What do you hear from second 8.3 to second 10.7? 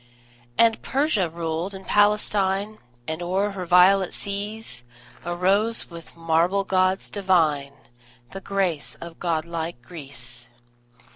The grace of god like Greece.